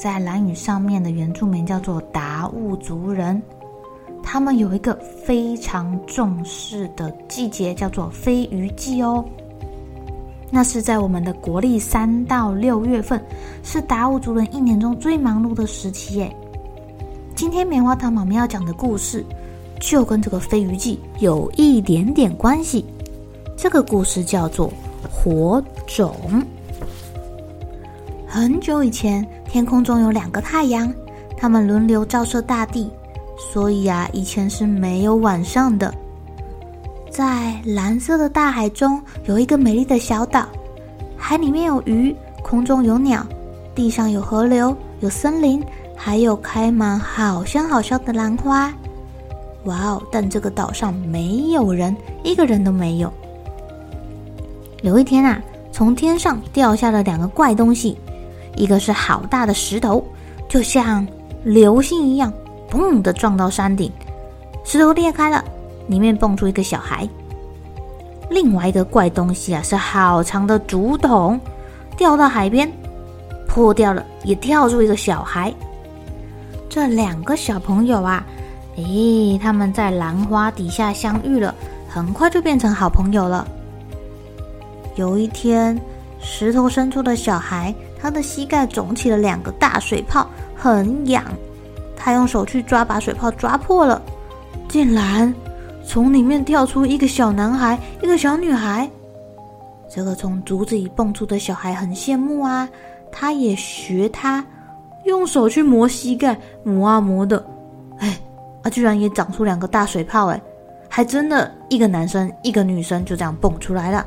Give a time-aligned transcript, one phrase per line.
[0.00, 3.42] 在兰屿上面的原住民叫做达悟族人，
[4.22, 9.22] 他们有一个非常重视的季节，叫做飞鱼季哦。
[10.50, 13.22] 那是在我们的国历三到六月份，
[13.62, 16.34] 是达悟族人一年中最忙碌的时期耶。
[17.34, 19.22] 今天棉花糖妈妈要讲的故事，
[19.80, 22.86] 就跟这个飞鱼季有一点点关系。
[23.54, 24.72] 这个故事叫做
[25.10, 26.16] 火种。
[28.26, 29.22] 很久以前。
[29.50, 30.92] 天空中有两个太阳，
[31.36, 32.88] 它们轮流照射大地，
[33.36, 35.92] 所以啊，以前是没有晚上的。
[37.10, 40.46] 在蓝色的大海中，有一个美丽的小岛，
[41.16, 43.26] 海里面有鱼，空中有鸟，
[43.74, 45.60] 地上有河流，有森林，
[45.96, 48.72] 还有开满好香好香的兰花。
[49.64, 50.02] 哇哦！
[50.12, 53.12] 但这个岛上没有人，一个人都没有。
[54.82, 55.42] 有一天啊，
[55.72, 57.98] 从天上掉下了两个怪东西。
[58.60, 60.04] 一个是好大的石头，
[60.46, 61.06] 就像
[61.42, 62.30] 流星一样，
[62.70, 63.90] 砰的撞到山顶，
[64.66, 65.42] 石头裂开了，
[65.88, 67.08] 里面蹦出一个小孩。
[68.28, 71.40] 另外一个怪东西啊，是好长的竹筒，
[71.96, 72.70] 掉到海边，
[73.48, 75.50] 破掉了，也跳出一个小孩。
[76.68, 78.22] 这两个小朋友啊，
[78.76, 81.54] 诶，他们在兰花底下相遇了，
[81.88, 83.48] 很快就变成好朋友了。
[84.96, 85.80] 有一天，
[86.20, 87.74] 石头伸出的小孩。
[88.00, 91.24] 他的膝盖肿起了两个大水泡，很痒。
[91.96, 94.00] 他用手去抓，把水泡抓破了，
[94.68, 95.32] 竟然
[95.84, 98.88] 从里面跳出一个小男孩，一个小女孩。
[99.86, 102.66] 这个从竹子里蹦出的小孩很羡慕啊，
[103.12, 104.42] 他也学他，
[105.04, 107.44] 用手去磨膝盖，磨啊磨的，
[107.98, 108.18] 哎，
[108.62, 110.40] 啊，居然也长出两个大水泡，哎，
[110.88, 114.06] 还真的一个男生，一个女生就这样蹦出来了。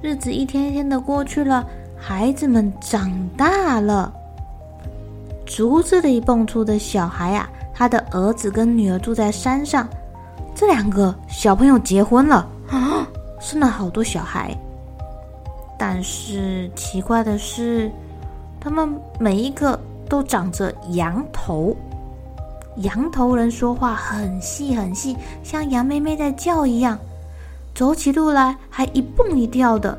[0.00, 1.66] 日子一天一天的过去了。
[1.98, 4.12] 孩子们长大了，
[5.44, 9.88] 竹子里蹦出的小孩啊，他的儿子跟女儿住在山上，
[10.54, 13.06] 这两个小朋友结婚了啊，
[13.40, 14.56] 生了好多小孩。
[15.78, 17.90] 但是奇怪的是，
[18.60, 19.78] 他们每一个
[20.08, 21.76] 都长着羊头，
[22.76, 26.98] 羊头人说话很细很细，像羊妹妹在叫一样，
[27.74, 29.98] 走起路来还一蹦一跳的。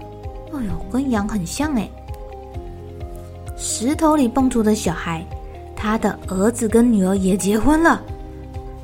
[0.53, 1.89] 哎呦，跟羊很像哎！
[3.57, 5.25] 石头里蹦出的小孩，
[5.75, 8.01] 他的儿子跟女儿也结婚了，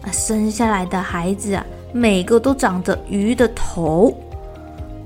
[0.02, 4.14] 啊，生下来的孩子啊，每个都长着鱼的头。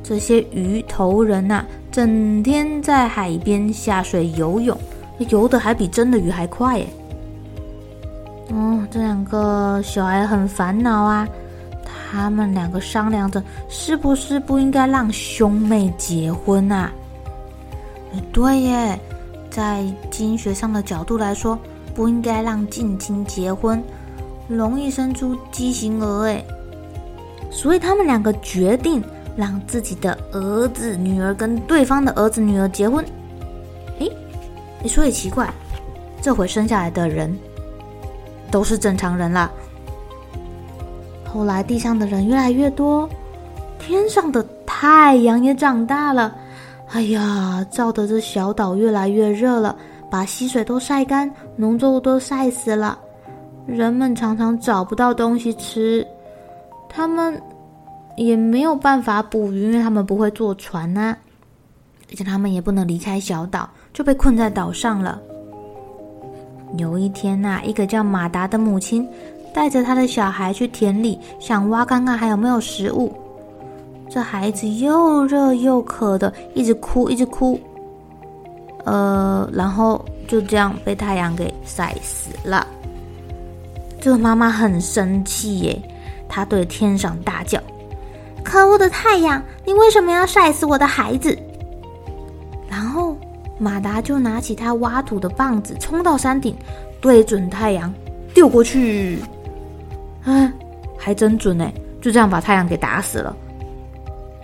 [0.03, 4.78] 这些鱼头人呐，整天在海边下水游泳，
[5.29, 6.88] 游得还比真的鱼还快耶。
[8.50, 11.28] 哦，这两个小孩很烦恼啊。
[12.09, 16.90] 他们两个商量着，是不是不应该让兄妹结婚啊？
[18.31, 19.00] 对耶，
[19.50, 21.59] 在基因学上的角度来说，
[21.94, 23.84] 不应该让近亲结婚，
[24.47, 26.28] 容易生出畸形儿。
[26.28, 26.44] 哎，
[27.51, 29.03] 所以他们两个决定
[29.35, 33.03] 让自己的儿子、女儿跟对方的儿子、女儿结婚。
[34.00, 34.10] 诶，
[34.81, 35.53] 你说也奇怪，
[36.21, 37.38] 这回生下来的人
[38.50, 39.51] 都是正常人了。
[41.38, 43.07] 后来，地上的人越来越多，
[43.78, 46.36] 天上的太阳也长大了。
[46.88, 49.78] 哎呀，照得这小岛越来越热了，
[50.10, 52.98] 把溪水都晒干，农作物都晒死了。
[53.68, 56.04] 人们常常找不到东西吃，
[56.89, 57.39] 他们
[58.16, 61.16] 也没有办法捕鱼，因为他们不会坐船呐、
[62.10, 65.22] 而且他们也不能离开小岛，就被困在岛上了。
[66.78, 69.07] 有一天呐、一个叫马达的母亲。
[69.57, 73.12] 带着他的小孩去田里，想挖看看还有没有食物。
[74.07, 77.59] 这孩子又热又渴的，一直哭，一直哭。
[78.86, 82.68] 呃，然后就这样被太阳给晒死了。
[84.00, 85.81] 这个妈妈很生气耶，
[86.30, 87.60] 她对天上大叫
[88.45, 91.36] ：“可恶的太阳，你为什么要晒死我的孩子？”
[92.69, 93.18] 然后
[93.57, 96.56] 马达就拿起他挖土的棒子，冲到山顶，
[97.01, 97.92] 对准太阳
[98.36, 99.18] 丢过去。
[100.27, 100.53] 啊，
[100.97, 101.71] 还真准呢，
[102.01, 103.35] 就这样把太阳给打死了。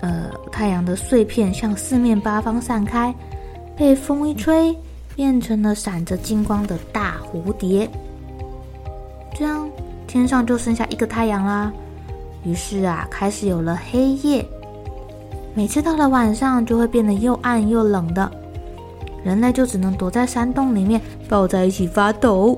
[0.01, 3.13] 呃，太阳的碎片向四面八方散开，
[3.75, 4.73] 被风一吹，
[5.13, 7.89] 变成了闪着金光的大蝴蝶。
[9.35, 9.69] 这样，
[10.07, 11.71] 天上就剩下一个太阳啦。
[12.45, 14.45] 于是啊，开始有了黑夜。
[15.53, 18.31] 每次到了晚上，就会变得又暗又冷的，
[19.23, 22.57] 人类就只能躲在山洞里面，抱在一起发抖。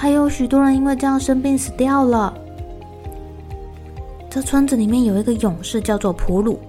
[0.00, 2.32] 还有许多人因为这样生病死掉了。
[4.30, 6.60] 这村子里面有一个勇士，叫做普鲁，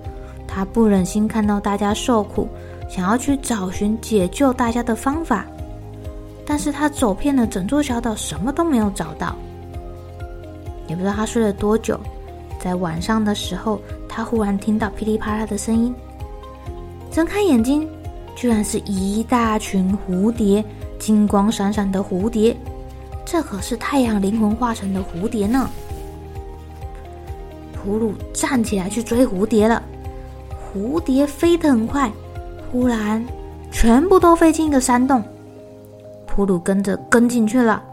[0.48, 2.48] 他不忍心看到大家受苦，
[2.90, 5.46] 想要去找寻解救大家的方法。
[6.44, 9.36] 但是他走遍了整座小岛，什么都没有找到。
[10.88, 12.00] 也不知道他睡了多久，
[12.60, 15.94] 在晚上的时候，他忽然听到噼里啪啦的声音，
[17.12, 17.88] 睁开眼睛，
[18.36, 20.66] 居然是一大群蝴蝶，
[20.98, 22.58] 金光闪闪的蝴蝶。
[23.32, 25.70] 这可是太阳灵魂化成的蝴蝶呢。
[27.72, 29.84] 普鲁站起来去追蝴蝶了，
[30.74, 32.12] 蝴蝶飞得很快，
[32.72, 33.24] 忽然
[33.72, 35.24] 全部都飞进一个山洞，
[36.26, 37.84] 普鲁跟着跟进去了，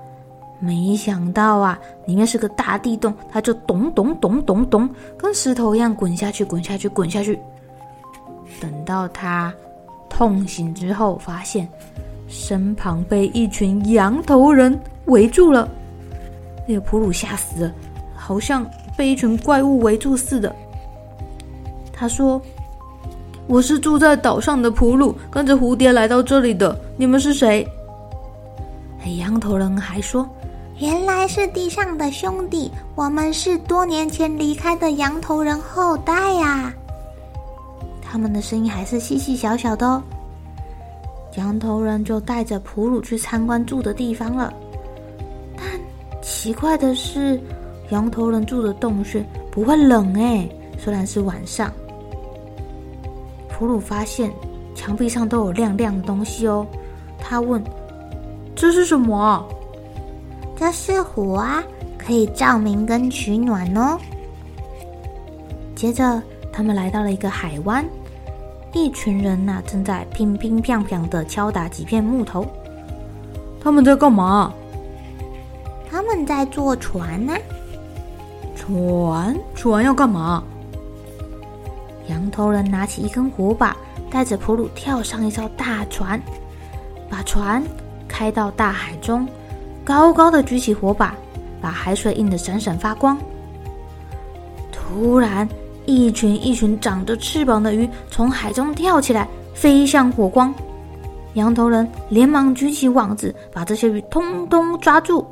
[0.58, 4.88] 没想到啊，里面是个大地洞，他就咚咚咚咚咚，
[5.18, 7.38] 跟石头一样滚下去，滚下去，滚下去。
[8.58, 9.52] 等到他
[10.08, 11.68] 痛醒之后，发现
[12.26, 15.68] 身旁被一群羊头人围住了，
[16.66, 17.72] 那个普鲁吓死了，
[18.14, 18.66] 好像。
[18.96, 20.56] 被一群怪物围住似的，
[21.92, 22.40] 他说
[23.46, 26.74] ：“我是住在岛上的普鲁，跟着蝴蝶来到这里的。
[26.96, 27.68] 你们是谁？”
[29.18, 30.26] 羊头人还说
[30.80, 36.72] ：“原来是地上的兄弟，我们是多年前离开的羊头人后代呀。”
[38.00, 40.02] 他们的声音还是细细小小的哦。
[41.36, 44.50] 羊头人就带着普鲁去参观住的地方了，
[46.26, 47.40] 奇怪的是。
[47.90, 50.44] 羊头人住的洞穴不会冷哎，
[50.76, 51.72] 虽然是晚上。
[53.48, 54.28] 普鲁发现
[54.74, 56.66] 墙壁上都有亮亮的东西哦，
[57.16, 57.62] 他问
[58.56, 59.46] ：“这是什么啊
[60.58, 61.62] ？”“这是火啊，
[61.96, 63.96] 可以照明跟取暖哦。”
[65.76, 66.20] 接着，
[66.52, 67.86] 他们来到了一个海湾，
[68.72, 72.44] 一群人呐、啊、正在乒乒乓乓的敲打几片木头。
[73.60, 74.52] 他们在干嘛？
[76.16, 77.38] 他们在坐船呢、啊。
[78.56, 80.42] 船船要干嘛？
[82.08, 83.76] 羊头人拿起一根火把，
[84.10, 86.18] 带着普鲁跳上一艘大船，
[87.10, 87.62] 把船
[88.08, 89.28] 开到大海中，
[89.84, 91.14] 高高的举起火把，
[91.60, 93.18] 把海水映得闪闪发光。
[94.72, 95.46] 突然，
[95.84, 100.54] 一群一群长着翅膀的鱼从海中跳起来，飞向火光。
[101.34, 105.26] 羊头人连忙举起网子，把这些鱼通通抓住。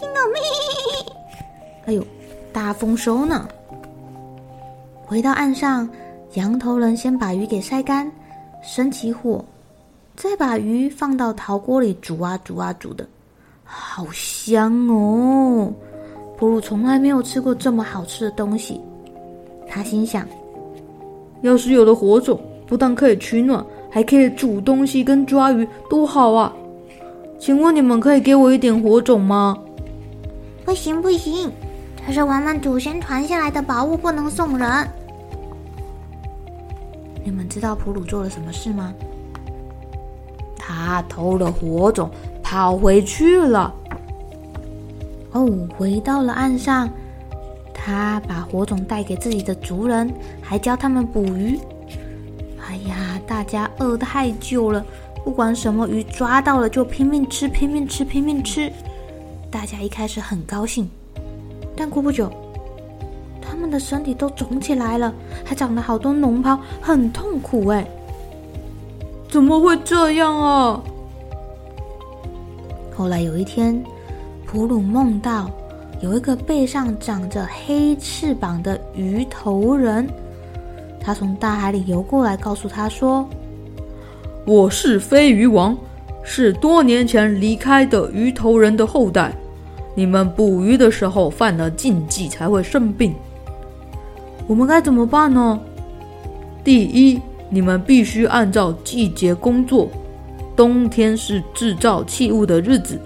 [0.00, 0.40] 听到没，
[1.84, 2.02] 哎呦，
[2.54, 3.46] 大丰收呢！
[5.04, 5.86] 回到岸上，
[6.34, 8.10] 羊头人先把鱼给晒干，
[8.62, 9.44] 生起火，
[10.16, 13.06] 再把鱼放到陶锅里煮啊煮啊煮的，
[13.62, 15.70] 好香哦！
[16.38, 18.80] 普鲁从来没有吃过这么好吃的东西，
[19.68, 20.26] 他心想：
[21.42, 26.50] 要是有了火种，不但可以取暖，还可以煮东西跟抓鱼，多好啊！
[27.38, 29.58] 请问你们可以给我一点火种吗？
[30.70, 31.50] 不行不行，
[32.06, 34.88] 这是我们祖先传下来的宝物，不能送人。
[37.24, 38.94] 你们知道普鲁做了什么事吗？
[40.56, 42.08] 他偷了火种，
[42.40, 43.74] 跑回去了。
[45.32, 46.88] 哦，回到了岸上，
[47.74, 50.08] 他把火种带给自己的族人，
[50.40, 51.58] 还教他们捕鱼。
[52.64, 54.86] 哎呀，大家饿太久了。
[55.24, 58.72] 不管什么鱼抓到了就拼命吃，拼命吃，拼命吃。
[59.50, 60.88] 大家一开始很高兴，
[61.76, 62.30] 但过不久，
[63.42, 65.12] 他们的身体都肿起来了，
[65.44, 67.84] 还长了好多脓泡，很痛苦哎。
[69.28, 70.80] 怎么会这样啊？
[72.94, 73.82] 后来有一天，
[74.46, 75.50] 普鲁梦到
[76.00, 80.08] 有一个背上长着黑翅膀的鱼头人，
[81.00, 83.28] 他从大海里游过来，告诉他说。
[84.46, 85.76] 我是飞鱼王，
[86.22, 89.34] 是多年前离开的鱼头人的后代。
[89.94, 93.12] 你们捕鱼的时候犯了禁忌，才会生病。
[94.46, 95.60] 我们该怎么办呢？
[96.62, 99.88] 第一，你们必须按照季节工作。
[100.56, 102.98] 冬天是制造器物的日子，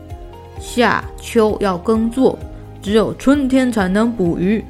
[0.60, 2.38] 夏秋要耕作，
[2.82, 4.64] 只有春天才能捕鱼。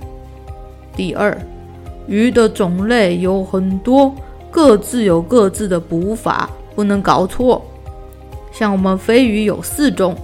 [0.94, 1.36] 第二，
[2.06, 4.14] 鱼的种类有很多，
[4.50, 7.64] 各自有各自的捕法，不能搞错。
[8.56, 10.16] 像我们飞鱼有四种，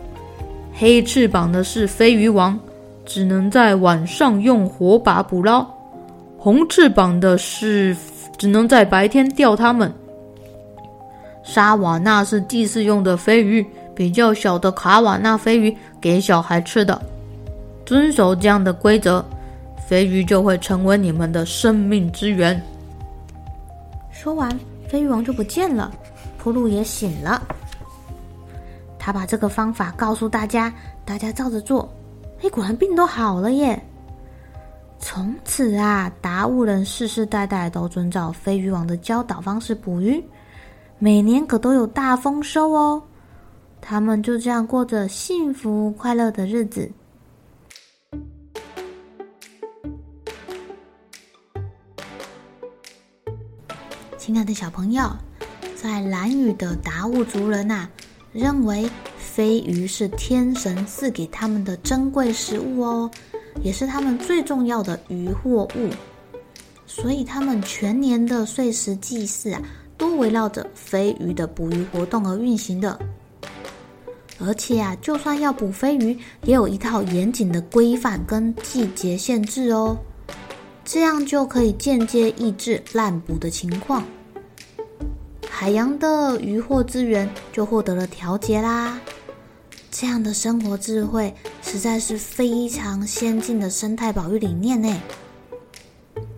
[0.73, 2.57] 黑翅膀的是飞鱼王，
[3.05, 5.67] 只能在晚上用火把捕捞；
[6.39, 7.97] 红翅膀的是
[8.39, 9.93] 只能在白天钓它们。
[11.43, 17.03] 沙瓦纳是祭祀用的飞鱼，比较小的卡瓦纳飞鱼给小孩吃的。
[17.85, 19.25] 遵守这样的规则，
[19.89, 22.63] 飞鱼就会成为你们的生命之源。
[24.13, 24.49] 说完，
[24.87, 25.91] 飞鱼王就不见了，
[26.39, 27.43] 普鲁也醒了。
[29.01, 30.73] 他把这个方法告诉大家，
[31.05, 31.91] 大家照着做，
[32.43, 33.83] 哎，果然病都好了耶！
[34.99, 40.23] 从此啊，达悟人世世代代都遵照飞鱼王的教导方式捕鱼。
[40.99, 43.03] 每年可都有大丰收哦，
[43.81, 46.93] 他们就这样过着幸福快乐的日子。
[54.19, 55.11] 亲爱的小朋友，
[55.75, 57.91] 在蓝屿的达悟族人呐、啊，
[58.33, 63.11] 认为飞鱼是天神赐给他们的珍贵食物哦，
[63.63, 65.91] 也是他们最重要的渔获物，
[66.87, 69.63] 所以他们全年的岁时祭祀啊。
[70.01, 72.99] 都围绕着飞鱼的捕鱼活动而运行的，
[74.39, 79.95] 而且啊，就算要捕飞鱼，也有一套严谨的规范跟季节限制哦，
[80.87, 84.03] 这样就可以间接抑制滥捕的情况，
[85.61, 88.99] 海洋的渔获资源就获得了调节啦。
[89.91, 94.91] 这样的生活智慧实在是非常先进的生态保育理念呢。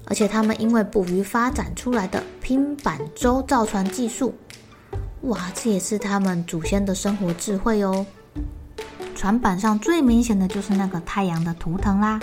[0.06, 4.34] 而且他们因为捕鱼发展出来的拼板舟造船技术，
[5.20, 8.04] 哇，这也是他们祖先的生活智慧哦。
[9.14, 12.18] 船板上最明显的就是那个太阳的图腾啦。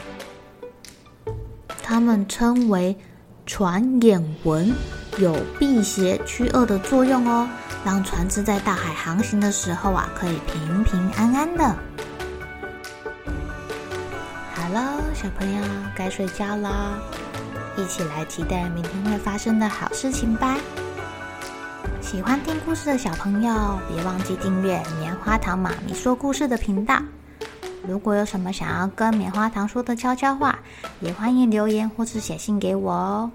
[1.81, 2.97] 他们称为
[3.45, 4.75] 船眼纹，
[5.17, 7.47] 有辟邪驱恶的作用哦，
[7.83, 11.75] 让船只在大海航行的时候啊，可以平平安安的。
[14.53, 15.63] 好了，小朋友
[15.95, 16.97] 该睡觉了。
[17.75, 20.57] 一起来期待明天会发生的好事情吧！
[22.01, 27.01] 喜欢听故事的小朋友，别忘记订阅棉花糖妈咪说故事的频道。
[27.87, 30.59] 如果有什么想要跟棉花糖说的悄悄话，
[30.99, 33.31] 也欢迎留言或是写信给我哦。